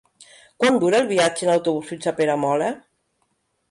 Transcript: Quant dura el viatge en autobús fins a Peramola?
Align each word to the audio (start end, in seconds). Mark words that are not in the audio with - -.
Quant 0.63 0.79
dura 0.85 1.03
el 1.05 1.11
viatge 1.13 1.47
en 1.47 1.53
autobús 1.59 1.93
fins 1.93 2.09
a 2.13 2.17
Peramola? 2.23 2.75